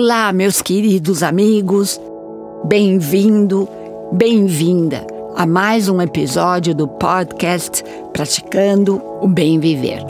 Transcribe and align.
Olá, 0.00 0.32
meus 0.32 0.62
queridos 0.62 1.24
amigos. 1.24 2.00
Bem-vindo, 2.66 3.68
bem-vinda 4.12 5.04
a 5.34 5.44
mais 5.44 5.88
um 5.88 6.00
episódio 6.00 6.72
do 6.72 6.86
podcast 6.86 7.82
Praticando 8.12 9.02
o 9.20 9.26
Bem 9.26 9.58
Viver. 9.58 10.00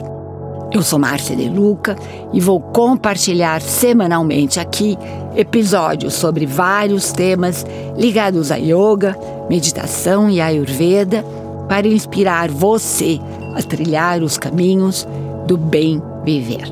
Eu 0.71 0.83
sou 0.83 0.99
Márcia 0.99 1.35
De 1.35 1.49
Luca 1.49 1.95
e 2.31 2.39
vou 2.39 2.61
compartilhar 2.61 3.63
semanalmente 3.63 4.59
aqui 4.59 4.95
episódios 5.35 6.13
sobre 6.13 6.45
vários 6.45 7.11
temas 7.11 7.65
ligados 7.97 8.51
a 8.51 8.57
yoga, 8.57 9.17
meditação 9.49 10.29
e 10.29 10.39
ayurveda 10.39 11.25
para 11.67 11.87
inspirar 11.87 12.51
você 12.51 13.19
a 13.55 13.63
trilhar 13.63 14.21
os 14.21 14.37
caminhos 14.37 15.07
do 15.47 15.57
bem 15.57 15.99
viver. 16.23 16.71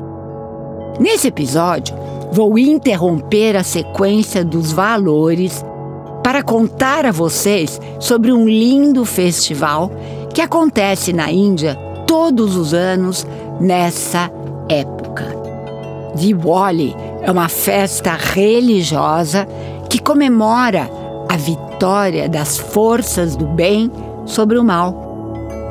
Nesse 1.00 1.26
episódio, 1.26 1.96
vou 2.32 2.58
interromper 2.58 3.56
a 3.56 3.62
sequência 3.62 4.44
dos 4.44 4.72
valores 4.72 5.64
para 6.22 6.42
contar 6.42 7.06
a 7.06 7.12
vocês 7.12 7.80
sobre 7.98 8.32
um 8.32 8.46
lindo 8.46 9.04
festival 9.04 9.90
que 10.34 10.40
acontece 10.40 11.12
na 11.12 11.32
Índia 11.32 11.74
todos 12.06 12.56
os 12.56 12.74
anos 12.74 13.26
nessa 13.60 14.30
época. 14.68 15.36
Diwali 16.14 16.94
é 17.22 17.30
uma 17.30 17.48
festa 17.48 18.12
religiosa 18.14 19.46
que 19.88 19.98
comemora 19.98 20.90
a 21.28 21.36
vitória 21.36 22.28
das 22.28 22.56
forças 22.56 23.36
do 23.36 23.46
bem 23.46 23.90
sobre 24.26 24.58
o 24.58 24.64
mal, 24.64 24.94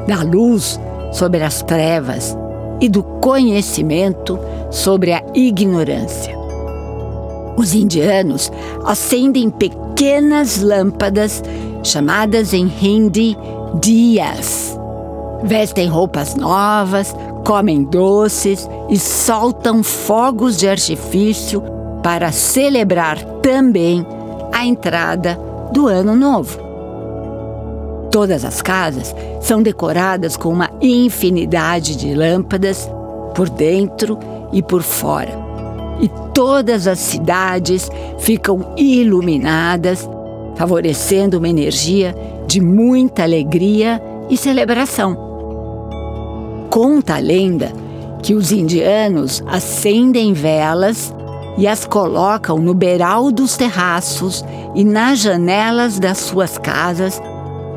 da 0.07 0.23
luz 0.23 0.79
sobre 1.11 1.43
as 1.43 1.61
trevas 1.61 2.37
e 2.79 2.87
do 2.87 3.03
conhecimento 3.03 4.39
sobre 4.69 5.13
a 5.13 5.23
ignorância. 5.33 6.36
Os 7.57 7.73
indianos 7.73 8.51
acendem 8.85 9.49
pequenas 9.49 10.61
lâmpadas 10.61 11.43
chamadas 11.83 12.53
em 12.53 12.67
hindi 12.67 13.35
dias. 13.81 14.79
Vestem 15.43 15.87
roupas 15.87 16.35
novas, 16.35 17.15
comem 17.43 17.83
doces 17.83 18.69
e 18.89 18.97
soltam 18.97 19.81
fogos 19.81 20.55
de 20.55 20.69
artifício 20.69 21.63
para 22.03 22.31
celebrar 22.31 23.23
também 23.41 24.05
a 24.53 24.63
entrada 24.63 25.39
do 25.73 25.87
Ano 25.87 26.15
Novo. 26.15 26.59
Todas 28.11 28.45
as 28.45 28.61
casas 28.61 29.15
são 29.41 29.63
decoradas 29.63 30.37
com 30.37 30.49
uma 30.49 30.69
infinidade 30.79 31.95
de 31.95 32.13
lâmpadas 32.13 32.87
por 33.33 33.49
dentro 33.49 34.17
e 34.53 34.61
por 34.61 34.83
fora 34.83 35.46
e 35.99 36.09
todas 36.33 36.87
as 36.87 36.99
cidades 36.99 37.89
ficam 38.19 38.73
iluminadas, 38.77 40.07
favorecendo 40.55 41.37
uma 41.37 41.49
energia 41.49 42.15
de 42.47 42.61
muita 42.61 43.23
alegria 43.23 44.01
e 44.29 44.37
celebração. 44.37 45.25
Conta 46.69 47.15
a 47.15 47.19
lenda 47.19 47.71
que 48.21 48.33
os 48.33 48.51
indianos 48.51 49.43
acendem 49.47 50.33
velas 50.33 51.13
e 51.57 51.67
as 51.67 51.85
colocam 51.85 52.59
no 52.59 52.73
beiral 52.73 53.31
dos 53.31 53.57
terraços 53.57 54.43
e 54.75 54.83
nas 54.83 55.19
janelas 55.19 55.99
das 55.99 56.19
suas 56.19 56.57
casas 56.57 57.21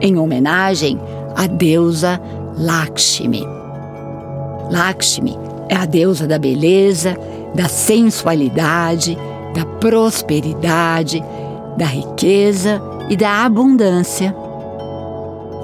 em 0.01 0.19
homenagem 0.19 1.01
à 1.37 1.47
deusa 1.47 2.21
Lakshmi. 2.59 3.47
Lakshmi 4.71 5.39
é 5.69 5.77
a 5.77 5.87
deusa 5.87 6.27
da 6.27 6.39
beleza 6.39 7.17
da 7.55 7.69
sensualidade, 7.69 9.17
da 9.55 9.65
prosperidade, 9.65 11.23
da 11.77 11.87
riqueza 11.87 12.81
e 13.09 13.17
da 13.17 13.45
abundância. 13.45 14.35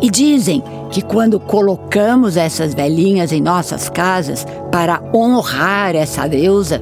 E 0.01 0.11
dizem 0.11 0.63
que 0.91 1.03
quando 1.03 1.41
colocamos 1.41 2.37
essas 2.37 2.75
velhinhas 2.75 3.33
em 3.33 3.41
nossas 3.41 3.89
casas 3.89 4.47
para 4.71 5.03
honrar 5.15 5.95
essa 5.95 6.29
deusa, 6.29 6.81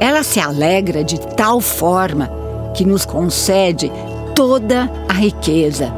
ela 0.00 0.22
se 0.22 0.40
alegra 0.40 1.02
de 1.02 1.18
tal 1.18 1.60
forma 1.60 2.30
que 2.74 2.84
nos 2.84 3.06
concede 3.06 3.90
toda 4.34 4.90
a 5.08 5.12
riqueza, 5.12 5.92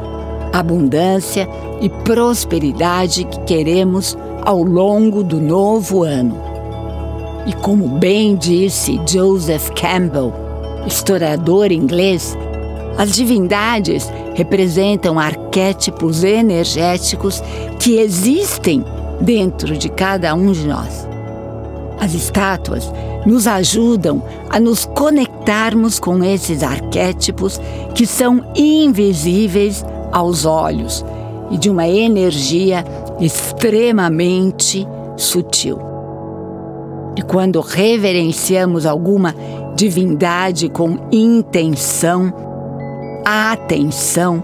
abundância 0.53 1.47
e 1.81 1.89
prosperidade 1.89 3.25
que 3.25 3.39
queremos 3.41 4.17
ao 4.43 4.63
longo 4.63 5.23
do 5.23 5.41
novo 5.41 6.03
ano. 6.03 6.46
E 7.47 7.53
como 7.53 7.87
bem 7.87 8.35
disse 8.35 8.99
Joseph 9.07 9.69
Campbell, 9.69 10.33
historiador 10.85 11.71
inglês, 11.71 12.37
as 12.97 13.13
divindades 13.13 14.11
representam 14.35 15.17
arquétipos 15.17 16.25
energéticos 16.25 17.41
que 17.79 17.99
existem 17.99 18.83
dentro 19.21 19.77
de 19.77 19.87
cada 19.87 20.35
um 20.35 20.51
de 20.51 20.67
nós. 20.67 21.07
As 22.01 22.13
estátuas 22.13 22.91
nos 23.25 23.47
ajudam 23.47 24.21
a 24.49 24.59
nos 24.59 24.85
conectarmos 24.85 26.01
com 26.01 26.21
esses 26.21 26.61
arquétipos 26.61 27.61
que 27.95 28.05
são 28.05 28.43
invisíveis 28.57 29.85
aos 30.11 30.43
olhos 30.43 31.05
e 31.49 31.57
de 31.57 31.69
uma 31.69 31.87
energia 31.87 32.83
extremamente 33.21 34.85
sutil. 35.15 35.96
E 37.17 37.21
quando 37.23 37.59
reverenciamos 37.61 38.85
alguma 38.85 39.33
divindade 39.75 40.69
com 40.69 40.99
intenção, 41.11 42.31
atenção, 43.25 44.43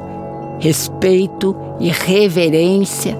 respeito 0.60 1.56
e 1.80 1.90
reverência, 1.90 3.16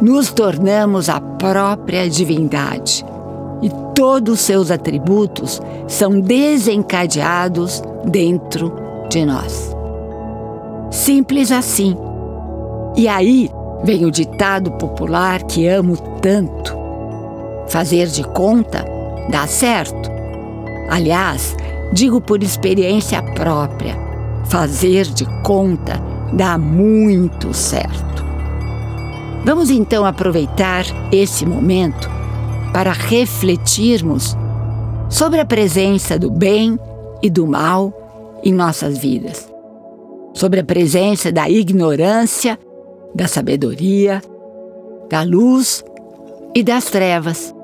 nos 0.00 0.32
tornamos 0.32 1.08
a 1.08 1.20
própria 1.20 2.10
divindade 2.10 3.06
e 3.62 3.70
todos 3.94 4.40
seus 4.40 4.68
atributos 4.68 5.62
são 5.86 6.18
desencadeados 6.18 7.80
dentro 8.04 8.72
de 9.08 9.24
nós. 9.24 9.76
Simples 10.90 11.52
assim. 11.52 11.96
E 12.96 13.06
aí 13.06 13.48
vem 13.84 14.04
o 14.04 14.10
ditado 14.10 14.72
popular 14.72 15.44
que 15.44 15.68
amo 15.68 15.96
tanto 16.20 16.81
Fazer 17.68 18.06
de 18.08 18.22
conta 18.24 18.84
dá 19.30 19.46
certo. 19.46 20.10
Aliás, 20.88 21.56
digo 21.92 22.20
por 22.20 22.42
experiência 22.42 23.22
própria, 23.22 23.96
fazer 24.46 25.04
de 25.06 25.24
conta 25.42 26.00
dá 26.32 26.58
muito 26.58 27.52
certo. 27.54 28.24
Vamos 29.44 29.70
então 29.70 30.04
aproveitar 30.04 30.84
esse 31.10 31.44
momento 31.44 32.10
para 32.72 32.92
refletirmos 32.92 34.36
sobre 35.08 35.40
a 35.40 35.44
presença 35.44 36.18
do 36.18 36.30
bem 36.30 36.78
e 37.22 37.28
do 37.28 37.46
mal 37.46 38.40
em 38.42 38.52
nossas 38.52 38.98
vidas, 38.98 39.50
sobre 40.32 40.60
a 40.60 40.64
presença 40.64 41.30
da 41.30 41.48
ignorância, 41.50 42.58
da 43.14 43.26
sabedoria, 43.26 44.22
da 45.10 45.22
luz 45.22 45.84
e 46.54 46.62
das 46.62 46.84
trevas 46.86 47.54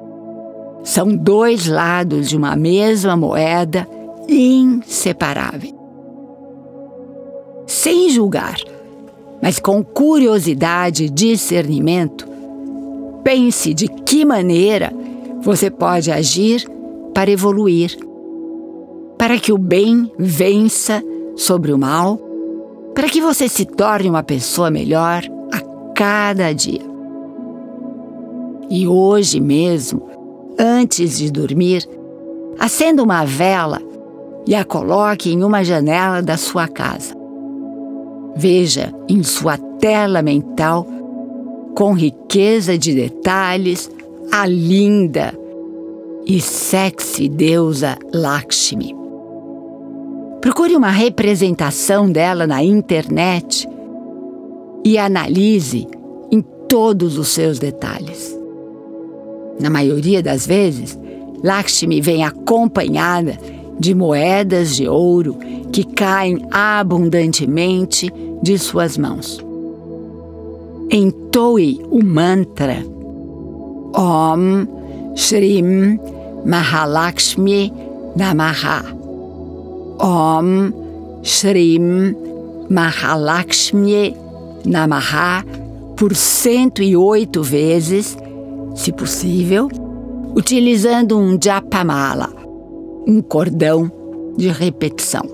são 0.83 1.15
dois 1.15 1.67
lados 1.67 2.29
de 2.29 2.37
uma 2.37 2.57
mesma 2.57 3.17
moeda 3.17 3.87
inseparáveis. 4.29 5.75
Sem 7.67 8.09
julgar, 8.09 8.57
mas 9.43 9.59
com 9.59 9.85
curiosidade 9.85 11.05
e 11.05 11.11
discernimento, 11.11 12.27
pense 13.23 13.75
de 13.75 13.89
que 13.89 14.25
maneira 14.25 14.93
você 15.43 15.71
pode 15.71 16.11
agir 16.11 16.67
para 17.13 17.31
evoluir, 17.31 17.97
para 19.19 19.39
que 19.39 19.53
o 19.53 19.59
bem 19.59 20.11
vença 20.19 21.03
sobre 21.37 21.73
o 21.73 21.79
mal, 21.79 22.19
para 22.95 23.09
que 23.09 23.21
você 23.21 23.49
se 23.49 23.65
torne 23.65 24.09
uma 24.09 24.23
pessoa 24.23 24.71
melhor 24.71 25.23
a 25.53 25.61
cada 25.95 26.53
dia. 26.53 26.88
E 28.71 28.87
hoje 28.87 29.41
mesmo, 29.41 30.09
antes 30.59 31.19
de 31.19 31.31
dormir, 31.31 31.89
acenda 32.59 33.03
uma 33.03 33.25
vela 33.25 33.81
e 34.47 34.55
a 34.55 34.65
coloque 34.65 35.31
em 35.31 35.43
uma 35.43 35.65
janela 35.65 36.23
da 36.23 36.37
sua 36.37 36.69
casa. 36.69 37.15
Veja 38.37 38.93
em 39.09 39.23
sua 39.23 39.57
tela 39.57 40.23
mental, 40.23 40.87
com 41.75 41.93
riqueza 41.93 42.77
de 42.77 42.95
detalhes, 42.95 43.91
a 44.31 44.47
linda 44.47 45.33
e 46.27 46.41
sexy 46.41 47.29
deusa 47.29 47.97
Lakshmi. 48.13 48.95
Procure 50.41 50.77
uma 50.77 50.91
representação 50.91 52.11
dela 52.11 52.47
na 52.47 52.63
internet 52.63 53.69
e 54.85 54.99
analise 54.99 55.87
em 56.31 56.43
todos 56.69 57.19
os 57.19 57.29
seus 57.29 57.59
detalhes. 57.59 58.38
Na 59.61 59.71
maioria 59.71 60.23
das 60.23 60.47
vezes, 60.47 60.99
Lakshmi 61.43 62.01
vem 62.01 62.25
acompanhada 62.25 63.39
de 63.79 63.95
moedas 63.95 64.77
de 64.77 64.89
ouro 64.89 65.37
que 65.73 65.85
caem 65.85 66.47
abundantemente 66.51 68.13
de 68.43 68.59
suas 68.59 68.97
mãos. 68.97 69.45
Entoe 70.91 71.81
o 71.91 72.03
mantra 72.03 72.85
Om 73.95 74.67
Shrim 75.15 75.99
Mahalakshmi 76.45 77.73
Namaha. 78.17 78.85
Om 80.01 80.73
Shrim 81.23 82.17
Mahalakshmi 82.71 84.17
Namaha 84.65 85.45
por 85.97 86.15
108 86.15 87.43
vezes, 87.43 88.17
se 88.79 88.93
possível, 88.93 89.69
utilizando 90.37 91.19
um 91.19 91.37
japamala, 91.43 92.31
um 93.07 93.21
cordão 93.21 93.91
de 94.37 94.49
repetição. 94.49 95.25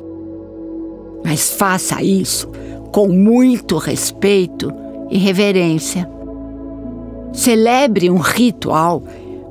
Mas 1.23 1.51
faça 1.51 2.03
isso 2.03 2.51
com 2.91 3.07
muito 3.09 3.77
respeito 3.77 4.73
e 5.11 5.19
reverência. 5.19 6.09
Celebre 7.35 8.11
um 8.11 8.17
ritual 8.17 9.03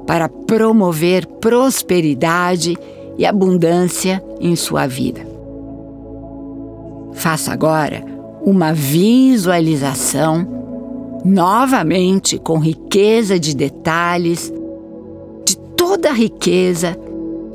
para 0.08 0.28
promover 0.28 1.28
prosperidade 1.28 2.76
e 3.16 3.28
abundância 3.28 4.24
em 4.40 4.56
sua 4.56 4.88
vida. 4.88 5.22
Faça 7.14 7.54
agora 7.54 8.04
uma 8.44 8.74
visualização 8.74 10.48
novamente 11.24 12.38
com 12.38 12.60
riqueza 12.60 13.40
de 13.40 13.56
detalhes, 13.56 14.52
de 15.46 15.58
toda 15.78 16.10
a 16.10 16.14
riqueza, 16.14 16.98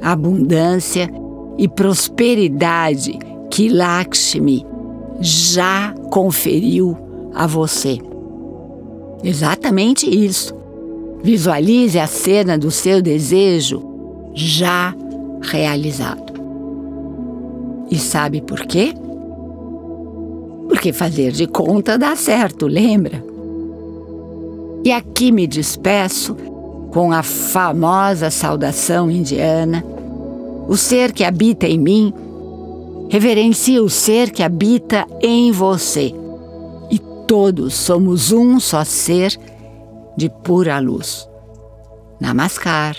abundância 0.00 1.10
e 1.58 1.68
prosperidade 1.68 3.18
que 3.50 3.68
Lakshmi 3.68 4.64
já 5.20 5.94
conferiu 6.10 6.96
a 7.34 7.46
você. 7.46 7.98
Exatamente 9.22 10.08
isso. 10.08 10.54
Visualize 11.22 11.98
a 11.98 12.06
cena 12.06 12.56
do 12.56 12.70
seu 12.70 13.02
desejo 13.02 13.82
já 14.34 14.94
realizado. 15.42 16.32
E 17.90 17.96
sabe 17.98 18.40
por 18.40 18.60
quê? 18.66 18.94
Porque 20.68 20.92
fazer 20.92 21.32
de 21.32 21.46
conta 21.46 21.98
dá 21.98 22.14
certo, 22.14 22.66
lembra? 22.66 23.27
E 24.88 24.92
aqui 24.92 25.30
me 25.30 25.46
despeço 25.46 26.34
com 26.90 27.12
a 27.12 27.22
famosa 27.22 28.30
saudação 28.30 29.10
indiana. 29.10 29.84
O 30.66 30.78
ser 30.78 31.12
que 31.12 31.24
habita 31.24 31.66
em 31.66 31.78
mim 31.78 32.14
reverencia 33.10 33.82
o 33.82 33.90
ser 33.90 34.30
que 34.30 34.42
habita 34.42 35.06
em 35.20 35.52
você. 35.52 36.14
E 36.90 36.98
todos 37.26 37.74
somos 37.74 38.32
um 38.32 38.58
só 38.58 38.82
ser 38.82 39.38
de 40.16 40.30
pura 40.30 40.78
luz. 40.78 41.28
Namaskar. 42.18 42.96